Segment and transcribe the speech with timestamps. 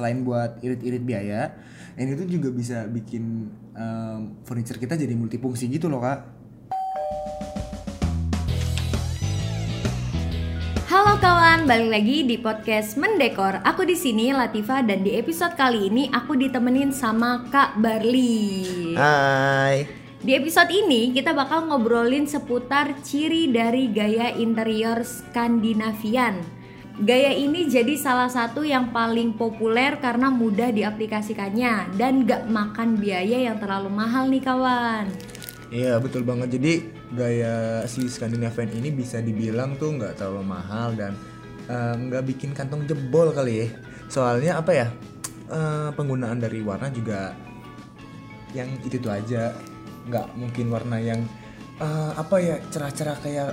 [0.00, 1.52] selain buat irit-irit biaya,
[2.00, 6.40] ini tuh juga bisa bikin em, furniture kita jadi multifungsi gitu loh kak.
[10.88, 13.60] Halo kawan, balik lagi di podcast Mendekor.
[13.60, 18.96] Aku di sini Latifa dan di episode kali ini aku ditemenin sama Kak Barli.
[18.96, 19.84] Hai.
[20.20, 26.59] Di episode ini kita bakal ngobrolin seputar ciri dari gaya interior Skandinavian.
[26.98, 33.46] Gaya ini jadi salah satu yang paling populer karena mudah diaplikasikannya dan gak makan biaya
[33.52, 35.06] yang terlalu mahal nih kawan.
[35.70, 36.58] Iya betul banget.
[36.58, 36.72] Jadi
[37.14, 41.14] gaya si Scandinavian ini bisa dibilang tuh nggak terlalu mahal dan
[41.70, 43.66] eh, nggak bikin kantong jebol kali ya.
[44.10, 44.88] Soalnya apa ya?
[45.50, 47.34] eh, penggunaan dari warna juga
[48.54, 49.54] yang itu tuh aja.
[50.10, 51.20] Nggak mungkin warna yang
[51.78, 53.50] eh, apa ya cerah-cerah kayak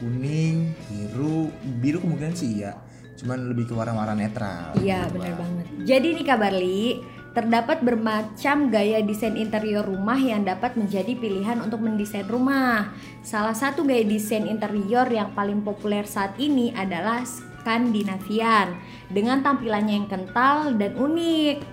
[0.00, 2.76] kuning, biru, biru kemungkinan sih iya.
[3.18, 4.74] Cuman lebih ke warna-warna netral.
[4.80, 5.64] Iya benar banget.
[5.84, 6.84] Jadi nih Kak Barli,
[7.32, 12.92] terdapat bermacam gaya desain interior rumah yang dapat menjadi pilihan untuk mendesain rumah.
[13.24, 18.76] Salah satu gaya desain interior yang paling populer saat ini adalah Skandinavian
[19.08, 21.71] dengan tampilannya yang kental dan unik.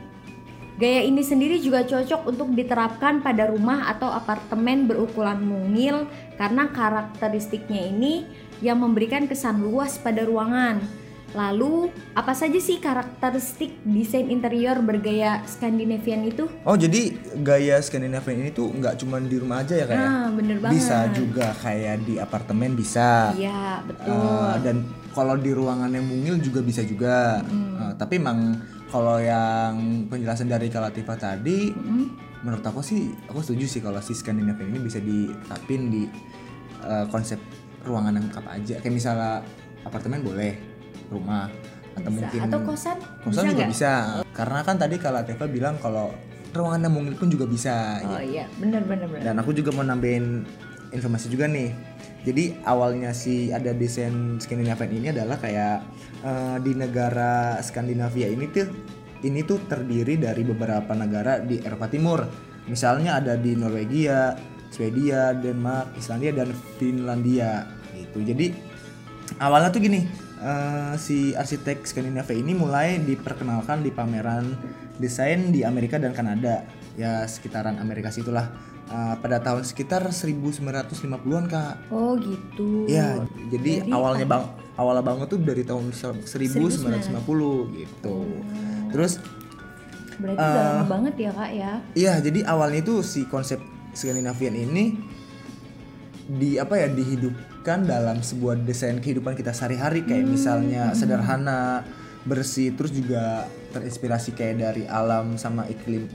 [0.79, 6.07] Gaya ini sendiri juga cocok untuk diterapkan pada rumah atau apartemen berukuran mungil
[6.39, 8.23] karena karakteristiknya ini
[8.63, 10.79] yang memberikan kesan luas pada ruangan.
[11.35, 16.47] Lalu, apa saja sih karakteristik desain interior bergaya Skandinavian itu?
[16.63, 17.11] Oh jadi
[17.43, 19.99] gaya Scandinavian ini tuh nggak cuma di rumah aja ya kayak?
[19.99, 20.73] Nah, bener banget.
[20.79, 23.35] Bisa juga kayak di apartemen bisa.
[23.35, 24.15] Iya, betul.
[24.15, 24.77] Eh, dan
[25.11, 27.43] kalau di ruangan yang mungil juga bisa juga.
[27.45, 28.57] Eh, tapi emang
[28.89, 29.73] kalau yang
[30.05, 32.05] penjelasan dari Kalatifah tadi, Mm,
[32.41, 36.03] menurut aku sih, aku setuju sih kalau si Scandinavian ini bisa diterapin di
[36.79, 37.37] eh, konsep
[37.83, 38.75] ruangan yang lengkap aja.
[38.79, 39.31] Kayak misalnya
[39.81, 40.55] apartemen boleh,
[41.07, 41.51] rumah
[41.91, 42.15] atau bisa.
[42.23, 42.97] mungkin Atau kosan?
[43.21, 43.69] kosan juga nggak?
[43.69, 43.91] bisa.
[44.31, 46.15] Karena kan tadi Kalatifah bilang kalau
[46.49, 47.99] ruangan yang mungil pun juga bisa.
[48.01, 49.21] Oh iya, bener bener bener.
[49.21, 50.47] Dan aku juga mau nambahin
[50.93, 51.71] informasi juga nih.
[52.27, 55.77] Jadi awalnya si ada desain Skandinavian ini adalah kayak
[56.23, 58.67] eh, di negara Skandinavia ini tuh
[59.23, 62.19] ini tuh terdiri dari beberapa negara di Eropa Timur.
[62.67, 64.35] Misalnya ada di Norwegia,
[64.69, 67.65] Swedia, Denmark, Islandia dan Finlandia
[67.95, 68.21] gitu.
[68.21, 68.53] Jadi
[69.39, 70.03] awalnya tuh gini,
[70.43, 74.59] eh, si arsitek Skandinavia ini mulai diperkenalkan di pameran
[74.99, 76.67] desain di Amerika dan Kanada.
[76.99, 78.51] Ya sekitaran Amerika situlah.
[78.89, 81.93] Eh, pada tahun sekitar 1950-an kak.
[81.93, 82.89] Oh gitu.
[82.89, 83.21] Ya,
[83.53, 84.43] jadi, Jadi awalnya bang
[84.81, 88.15] awalnya banget tuh dari tahun se- 1950 gitu.
[88.89, 89.21] Terus
[90.17, 91.71] Berarti udah lama banget ya kak ya?
[91.93, 93.61] Iya, jadi awalnya itu si konsep
[93.93, 94.97] Skandinavian ini
[96.25, 101.85] di apa ya dihidupkan dalam sebuah desain kehidupan kita sehari-hari kayak misalnya sederhana,
[102.25, 106.09] bersih, terus juga terinspirasi kayak dari alam sama iklim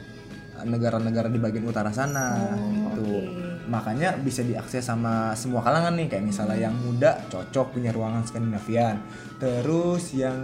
[0.62, 2.54] negara-negara di bagian utara sana
[2.94, 3.02] gitu.
[3.02, 3.18] oke.
[3.66, 9.02] Makanya bisa diakses sama semua kalangan nih kayak misalnya yang muda cocok punya ruangan Skandinavian.
[9.42, 10.36] Terus yang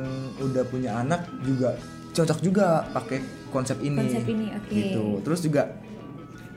[0.43, 1.77] udah punya anak juga
[2.11, 3.21] cocok juga pakai
[3.55, 4.03] konsep ini.
[4.03, 4.71] Konsep ini, oke.
[4.73, 5.05] Gitu.
[5.23, 5.63] Terus juga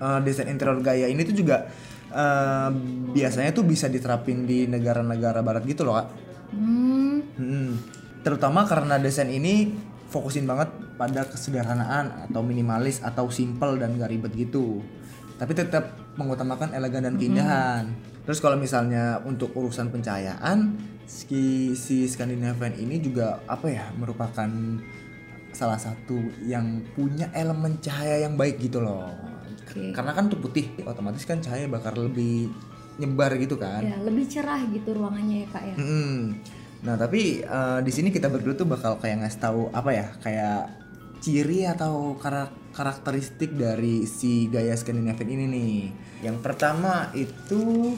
[0.02, 1.68] eh, desain interior gaya ini tuh juga
[2.10, 2.70] eh,
[3.14, 6.08] biasanya tuh bisa diterapin di negara-negara barat gitu loh, Kak.
[6.54, 7.04] Hmm,
[7.34, 7.76] Hmm.
[8.24, 9.74] Terutama karena desain ini
[10.14, 14.86] fokusin banget pada kesederhanaan atau minimalis atau simple dan gak ribet gitu.
[15.42, 17.90] Tapi tetap mengutamakan elegan dan keindahan.
[18.24, 20.78] Terus kalau misalnya untuk urusan pencahayaan,
[21.10, 24.48] si, si Scandinavian ini juga apa ya merupakan
[25.54, 29.10] salah satu yang punya elemen cahaya yang baik gitu loh.
[29.66, 29.92] Oke.
[29.92, 32.54] Karena kan tuh putih, otomatis kan cahaya bakal lebih
[33.02, 33.82] nyebar gitu kan.
[33.82, 35.76] ya lebih cerah gitu ruangannya ya kak ya.
[35.82, 36.18] Mm-mm.
[36.84, 40.68] Nah tapi eh, di sini kita berdua tuh bakal kayak ngasih tahu apa ya kayak
[41.20, 45.76] ciri atau karak- karakteristik dari si gaya Scandinavian ini nih.
[46.22, 47.96] Yang pertama itu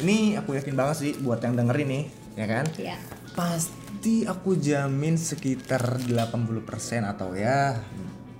[0.00, 2.64] ini aku yakin banget sih buat yang dengerin nih, ya kan?
[2.74, 2.96] Iya.
[3.34, 7.76] Pasti aku jamin sekitar 80% atau ya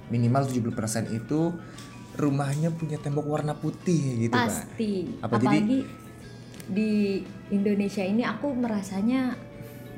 [0.06, 0.72] minimal 70%
[1.10, 1.52] itu
[2.14, 4.48] rumahnya punya tembok warna putih gitu kan.
[4.48, 5.20] Pasti.
[5.20, 5.78] Apa jadi- Apalagi
[6.64, 6.92] di
[7.50, 9.36] Indonesia ini aku merasanya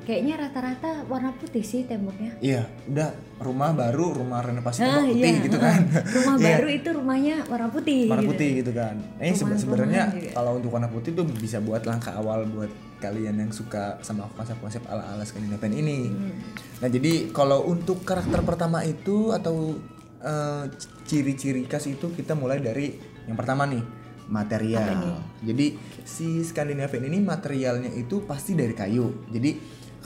[0.06, 2.38] kayaknya rata-rata warna putih sih temboknya.
[2.38, 5.42] Iya, udah rumah baru, rumah renovasi Ah, tembok putih iya.
[5.42, 5.80] gitu kan.
[6.16, 8.00] Rumah Iya, baru itu rumahnya warna putih.
[8.06, 8.30] warna gitu.
[8.32, 8.94] putih gitu kan.
[9.18, 13.50] Eh sebe- sebenarnya kalau untuk warna putih tuh bisa buat langkah awal buat kalian yang
[13.50, 15.98] suka sama konsep-konsep ala-ala Scandinavian ini.
[16.06, 16.32] Hmm.
[16.78, 19.74] Nah, jadi kalau untuk karakter pertama itu atau
[20.18, 20.64] eh,
[21.02, 22.94] ciri-ciri khas itu kita mulai dari
[23.26, 23.82] yang pertama nih,
[24.28, 25.18] material.
[25.40, 25.66] Jadi
[26.02, 29.26] si Scandinavian ini materialnya itu pasti dari kayu.
[29.28, 29.50] Jadi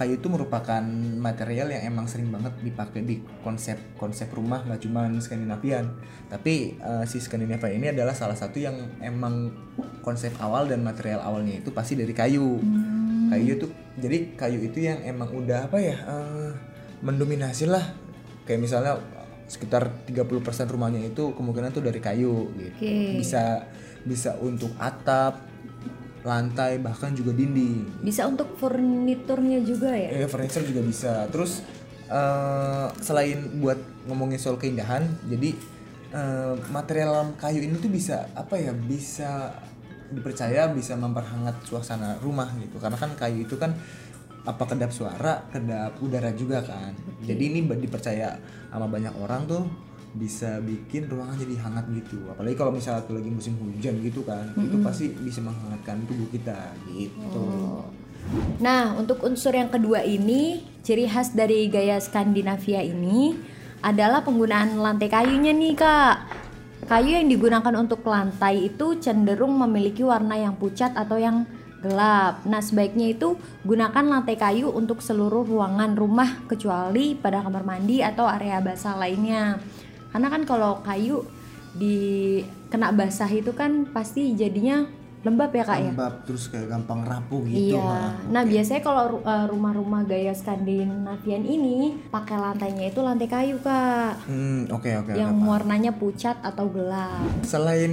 [0.00, 0.81] kayu itu merupakan
[1.20, 5.93] material yang emang sering banget dipakai di konsep-konsep rumah nggak cuma Skandinavian
[6.32, 9.52] tapi uh, si Skandinavia ini adalah salah satu yang emang
[10.00, 13.29] konsep awal dan material awalnya itu pasti dari kayu hmm.
[13.29, 13.67] kayu itu
[14.00, 16.49] jadi kayu itu yang emang udah apa ya uh,
[17.05, 17.85] mendominasi lah
[18.49, 18.97] kayak misalnya
[19.50, 22.70] sekitar 30% rumahnya itu kemungkinan tuh dari kayu gitu.
[22.79, 23.19] Okay.
[23.19, 23.67] Bisa
[24.06, 25.43] bisa untuk atap,
[26.20, 28.05] lantai bahkan juga dinding.
[28.05, 30.25] Bisa untuk furniturnya juga ya?
[30.25, 31.12] Iya, furniture juga bisa.
[31.32, 31.64] Terus
[32.12, 35.56] uh, selain buat ngomongin soal keindahan, jadi
[36.12, 38.76] uh, material kayu ini tuh bisa apa ya?
[38.76, 39.56] Bisa
[40.11, 42.76] dipercaya bisa memperhangat suasana rumah gitu.
[42.76, 43.73] Karena kan kayu itu kan
[44.40, 46.96] apa kedap suara, kedap udara juga kan.
[47.20, 47.32] Okay.
[47.32, 48.37] Jadi ini dipercaya
[48.69, 49.64] sama banyak orang tuh
[50.10, 52.18] bisa bikin ruangan jadi hangat gitu.
[52.30, 54.66] Apalagi kalau misalnya tuh lagi musim hujan gitu kan, mm -hmm.
[54.66, 57.38] itu pasti bisa menghangatkan tubuh kita gitu.
[57.38, 57.86] Oh.
[58.60, 63.34] Nah, untuk unsur yang kedua ini, ciri khas dari gaya Skandinavia ini
[63.80, 66.16] adalah penggunaan lantai kayunya nih, Kak.
[66.84, 71.46] Kayu yang digunakan untuk lantai itu cenderung memiliki warna yang pucat atau yang
[71.80, 72.44] gelap.
[72.44, 78.28] Nah, sebaiknya itu gunakan lantai kayu untuk seluruh ruangan rumah kecuali pada kamar mandi atau
[78.28, 79.60] area basah lainnya.
[80.10, 81.22] Karena kan kalau kayu
[81.74, 84.86] di kena basah itu kan pasti jadinya
[85.20, 85.92] lembab ya kak lembab, ya?
[85.92, 88.16] Lembab terus kayak gampang rapuh gitu iya.
[88.32, 88.50] Nah okay.
[88.56, 94.24] biasanya kalau uh, rumah-rumah gaya Skandinavian ini pakai lantainya itu lantai kayu kak.
[94.24, 97.28] Hmm oke okay, oke okay, yang okay, warnanya pucat atau gelap.
[97.44, 97.92] Selain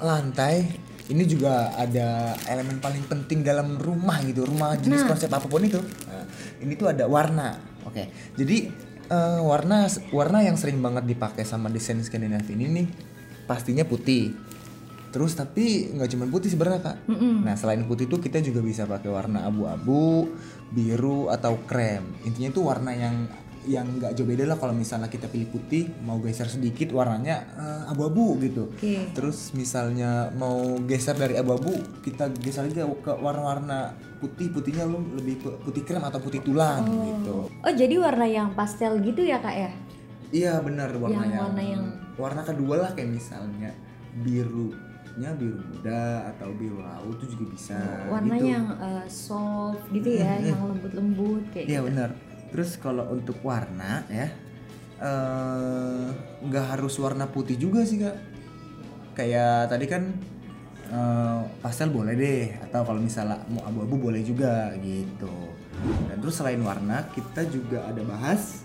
[0.00, 0.64] lantai
[1.12, 5.12] ini juga ada elemen paling penting dalam rumah gitu rumah jenis nah.
[5.12, 5.76] konsep apa pun itu.
[6.08, 6.24] Nah,
[6.64, 7.52] ini tuh ada warna.
[7.84, 8.06] Oke okay.
[8.32, 8.72] jadi
[9.10, 12.86] uh, warna warna yang sering banget dipakai sama desain Skandinavia ini nih
[13.44, 14.32] pastinya putih.
[15.14, 16.96] Terus tapi nggak cuma putih sebenarnya kak.
[17.06, 17.34] Mm -mm.
[17.46, 20.26] nah selain putih itu kita juga bisa pakai warna abu-abu
[20.74, 22.02] biru atau krem.
[22.26, 23.30] Intinya itu warna yang
[23.64, 27.82] yang nggak jauh beda lah kalau misalnya kita pilih putih mau geser sedikit warnanya uh,
[27.92, 29.08] abu-abu gitu okay.
[29.16, 31.72] terus misalnya mau geser dari abu-abu
[32.04, 37.04] kita geser aja ke warna-warna putih putihnya lu lebih putih krem atau putih tulang oh.
[37.08, 39.70] gitu oh jadi warna yang pastel gitu ya kak ya
[40.32, 41.84] iya benar warna yang, warna yang
[42.20, 43.72] warna kedua lah kayak misalnya
[44.22, 48.46] birunya biru muda atau biru laut itu juga bisa warna gitu.
[48.54, 51.88] yang uh, soft gitu ya yang lembut-lembut kayak iya gitu.
[51.90, 52.10] benar
[52.54, 54.30] terus kalau untuk warna ya
[55.02, 56.06] eh,
[56.46, 58.14] nggak uh, harus warna putih juga sih kak
[59.18, 60.14] kayak tadi kan
[60.94, 65.34] uh, pastel boleh deh atau kalau misalnya mau abu-abu boleh juga gitu
[66.06, 68.62] dan terus selain warna kita juga ada bahas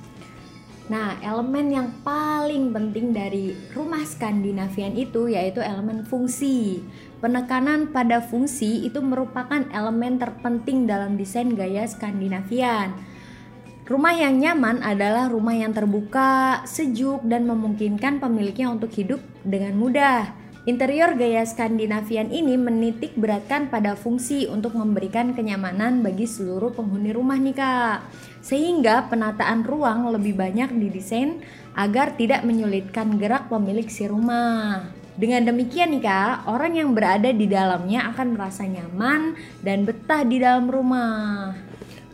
[0.89, 6.81] Nah, elemen yang paling penting dari rumah Skandinavian itu yaitu elemen fungsi.
[7.21, 12.97] Penekanan pada fungsi itu merupakan elemen terpenting dalam desain gaya Skandinavian.
[13.89, 20.29] Rumah yang nyaman adalah rumah yang terbuka, sejuk, dan memungkinkan pemiliknya untuk hidup dengan mudah.
[20.69, 27.41] Interior gaya Skandinavian ini menitik beratkan pada fungsi untuk memberikan kenyamanan bagi seluruh penghuni rumah
[27.41, 28.05] nih kak.
[28.45, 31.41] Sehingga penataan ruang lebih banyak didesain
[31.73, 34.85] agar tidak menyulitkan gerak pemilik si rumah.
[35.17, 39.33] Dengan demikian nih kak, orang yang berada di dalamnya akan merasa nyaman
[39.65, 41.68] dan betah di dalam rumah.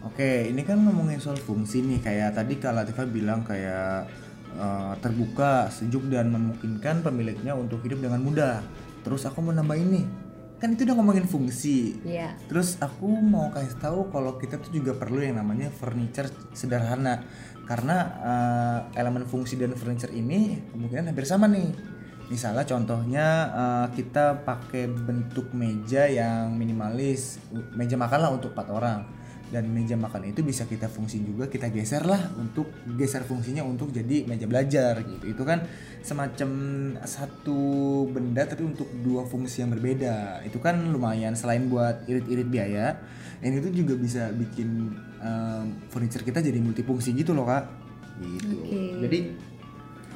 [0.06, 1.98] Oke, ini kan ngomongin soal fungsi nih.
[1.98, 4.06] Kayak tadi Kak Latifah bilang kayak
[4.54, 8.62] uh, terbuka, sejuk dan memungkinkan pemiliknya untuk hidup dengan mudah.
[9.02, 10.06] Terus aku mau nambah ini.
[10.62, 11.98] Kan itu udah ngomongin fungsi.
[12.06, 12.30] Iya.
[12.30, 12.32] Yeah.
[12.46, 17.26] Terus aku mau kasih tahu kalau kita tuh juga perlu yang namanya furniture sederhana.
[17.66, 21.74] Karena uh, elemen fungsi dan furniture ini kemungkinan hampir sama nih.
[22.30, 27.42] Misalnya contohnya uh, kita pakai bentuk meja yang minimalis,
[27.74, 29.25] meja makan lah untuk empat orang
[29.56, 32.68] dan meja makan itu bisa kita fungsi juga kita geser lah untuk
[33.00, 35.32] geser fungsinya untuk jadi meja belajar gitu.
[35.32, 35.64] Itu kan
[36.04, 36.50] semacam
[37.08, 37.60] satu
[38.12, 40.44] benda tapi untuk dua fungsi yang berbeda.
[40.44, 43.00] Itu kan lumayan selain buat irit-irit biaya
[43.40, 47.88] ini tuh juga bisa bikin um, furniture kita jadi multifungsi gitu loh kak.
[48.16, 48.56] Gitu.
[48.64, 48.92] Okay.
[49.04, 49.20] jadi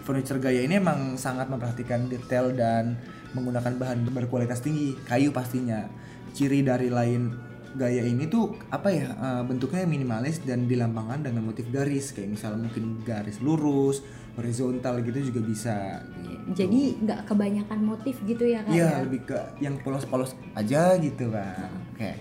[0.08, 2.96] furniture gaya ini emang sangat memperhatikan detail dan
[3.36, 5.88] menggunakan bahan berkualitas tinggi kayu pastinya.
[6.30, 11.70] Ciri dari lain gaya ini tuh apa ya uh, bentuknya minimalis dan dilambangkan dengan motif
[11.70, 14.02] garis kayak misalnya mungkin garis lurus
[14.40, 15.76] horizontal gitu juga bisa
[16.24, 16.66] gitu.
[16.66, 19.04] jadi nggak kebanyakan motif gitu ya kan iya ya?
[19.06, 22.14] lebih ke yang polos-polos aja gitu kan oke okay.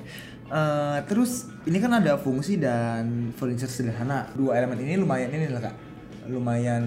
[0.52, 5.46] uh, eh, terus ini kan ada fungsi dan furniture sederhana dua elemen ini lumayan ini
[5.48, 5.76] lah kak
[6.28, 6.84] lumayan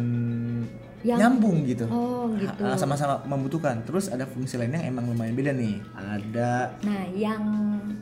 [1.01, 1.85] Yang- nyambung gitu.
[1.89, 2.61] Oh, gitu.
[2.77, 3.81] Sama-sama membutuhkan.
[3.81, 5.81] Terus ada fungsi lainnya yang emang lumayan beda nih.
[5.91, 7.43] Ada Nah, yang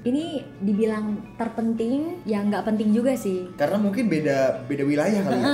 [0.01, 3.47] ini dibilang terpenting, ya nggak penting juga sih.
[3.55, 5.47] karena mungkin beda beda wilayah kali ya.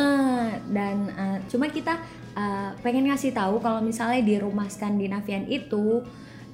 [0.65, 2.01] Dan eh, cuma kita
[2.33, 6.01] eh, pengen ngasih tahu kalau misalnya di rumah Skandinavian itu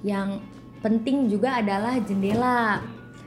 [0.01, 0.39] yang
[0.79, 2.81] penting juga adalah jendela.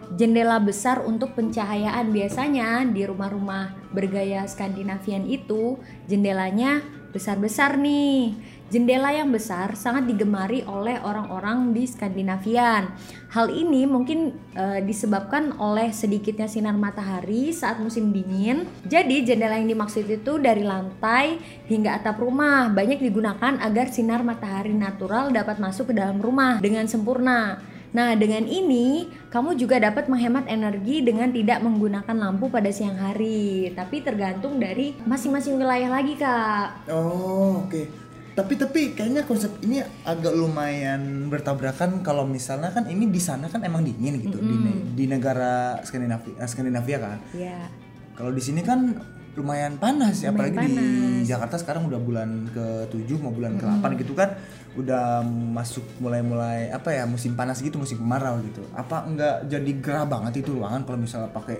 [0.04, 8.34] Jendela besar untuk pencahayaan biasanya di rumah-rumah bergaya Skandinavian itu jendelanya besar-besar nih.
[8.74, 12.90] Jendela yang besar sangat digemari oleh orang-orang di Skandinavian.
[13.30, 18.66] Hal ini mungkin eh, disebabkan oleh sedikitnya sinar matahari saat musim dingin.
[18.82, 21.38] Jadi jendela yang dimaksud itu dari lantai
[21.70, 26.90] hingga atap rumah banyak digunakan agar sinar matahari natural dapat masuk ke dalam rumah dengan
[26.90, 27.73] sempurna.
[27.94, 33.70] Nah, dengan ini kamu juga dapat menghemat energi dengan tidak menggunakan lampu pada siang hari.
[33.70, 36.90] Tapi tergantung dari masing-masing wilayah lagi, Kak.
[36.90, 38.04] Oh, oke.
[38.34, 43.62] Tapi tapi kayaknya konsep ini agak lumayan bertabrakan kalau misalnya kan ini di sana kan
[43.62, 47.18] emang dingin gitu di ne- di negara Skandinavia eh, Skandinavia kan.
[47.30, 47.70] Ya.
[48.18, 48.90] Kalau di sini kan
[49.34, 51.26] lumayan panas ya Lumayan apalagi di panas.
[51.26, 54.30] Jakarta sekarang udah bulan ke-7 mau bulan ke-8 gitu kan
[54.74, 58.62] udah masuk mulai-mulai apa ya musim panas gitu musim kemarau gitu.
[58.74, 61.58] Apa enggak jadi gerah banget itu ruangan kalau misalnya pakai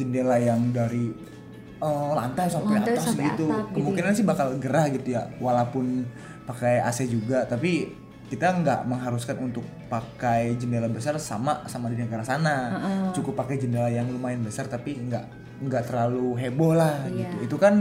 [0.00, 1.12] jendela yang dari
[1.80, 3.46] eh, lantai sampai Lantai atas sampai gitu.
[3.48, 6.04] atap gitu Kemungkinan sih bakal gerah gitu ya walaupun
[6.48, 7.88] pakai AC juga tapi
[8.30, 12.78] kita nggak mengharuskan untuk pakai jendela besar sama sama di negara sana
[13.10, 17.28] cukup pakai jendela yang lumayan besar tapi nggak nggak terlalu heboh lah Iya.
[17.30, 17.74] gitu itu kan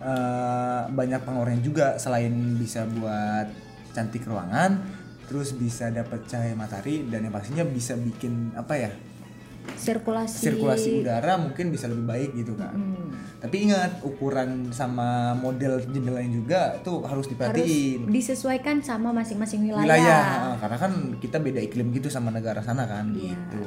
[0.00, 3.46] eh, banyak pengaruhnya juga selain bisa buat
[3.92, 4.80] cantik ruangan
[5.24, 8.90] terus bisa dapat cahaya matahari dan yang pastinya bisa bikin apa ya
[9.70, 10.40] Sirkulasi.
[10.40, 13.12] sirkulasi udara mungkin bisa lebih baik gitu kan Hmm.
[13.38, 19.84] tapi ingat ukuran sama model jendelanya juga tuh harus harus diperhatiin disesuaikan sama masing-masing wilayah.
[19.84, 23.36] wilayah ah, karena kan kita beda iklim gitu sama negara sana kan Iya.
[23.36, 23.62] gitu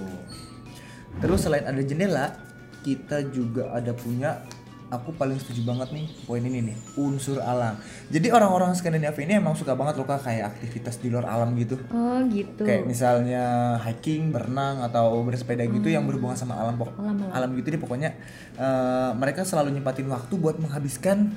[1.21, 2.25] terus selain ada jendela
[2.83, 4.43] kita juga ada punya
[4.89, 7.73] aku paling setuju banget nih poin ini nih unsur alam
[8.07, 11.81] jadi orang-orang Skandinavia ini emang suka banget loh Kak, kayak aktivitas di luar alam gitu
[11.89, 12.61] Oh, gitu.
[12.61, 13.41] kayak misalnya
[13.81, 17.31] hiking berenang atau bersepeda gitu yang berhubungan sama alam pok Alam, alam.
[17.33, 18.13] alam gitu deh pokoknya
[18.53, 21.33] eh, mereka selalu nyempatin waktu buat menghabiskan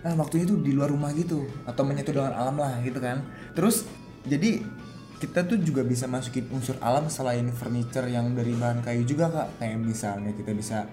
[0.00, 3.20] eh, waktunya itu di luar rumah gitu atau menyatu dengan alam lah gitu kan
[3.52, 3.84] terus
[4.24, 4.64] jadi
[5.18, 9.48] kita tuh juga bisa masukin unsur alam selain furniture yang dari bahan kayu juga kak.
[9.62, 10.84] Kayak misalnya kita bisa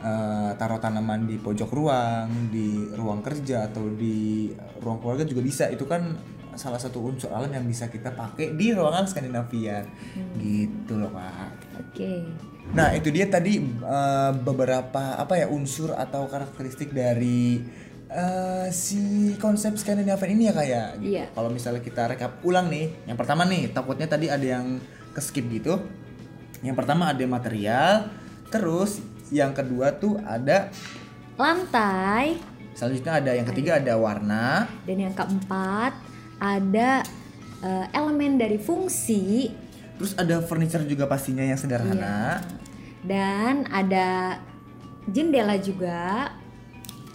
[0.00, 5.68] eh, taruh tanaman di pojok ruang di ruang kerja atau di ruang keluarga juga bisa.
[5.68, 6.16] Itu kan
[6.56, 9.84] salah satu unsur alam yang bisa kita pakai di ruangan Skandinavia.
[10.40, 11.54] Gitu loh kak.
[11.80, 12.24] Oke.
[12.74, 17.62] Nah itu dia tadi eh, beberapa apa ya unsur atau karakteristik dari
[18.10, 20.88] eh, si konsep Scandinavian ini ya kayak.
[21.00, 21.10] Gitu.
[21.16, 21.24] Iya.
[21.34, 24.78] Kalau misalnya kita rekap ulang nih, yang pertama nih takutnya tadi ada yang
[25.12, 25.80] ke skip gitu.
[26.64, 28.10] Yang pertama ada material,
[28.48, 30.70] terus yang kedua tuh ada
[31.36, 35.96] Lantai selanjutnya ada yang ketiga ada warna, dan yang keempat
[36.36, 37.00] ada
[37.64, 39.48] eh, elemen dari fungsi
[39.96, 42.44] terus ada furniture juga pastinya yang sederhana.
[43.00, 44.36] dan ada
[45.08, 46.28] jendela juga.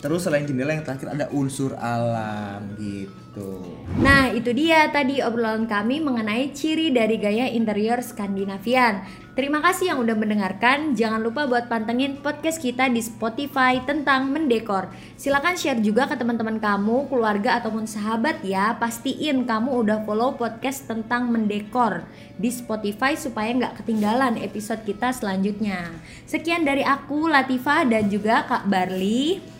[0.02, 3.62] Terus selain jendela yang terakhir ada unsur alam gitu.
[4.02, 9.06] Nah, itu dia tadi obrolan kami mengenai ciri dari gaya interior Skandinavian.
[9.32, 10.98] Terima kasih yang udah mendengarkan.
[10.98, 14.92] Jangan lupa buat pantengin podcast kita di Spotify tentang mendekor.
[15.16, 18.76] Silakan share juga ke teman-teman kamu, keluarga ataupun sahabat ya.
[18.76, 22.04] Pastiin kamu udah follow podcast tentang mendekor
[22.42, 25.94] di Spotify supaya nggak ketinggalan episode kita selanjutnya.
[26.26, 29.51] Sekian dari aku Latifah dan juga Kak Barli.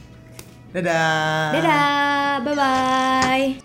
[0.72, 1.52] Dadah.
[1.52, 2.40] Dadah.
[2.48, 3.61] Bye bye.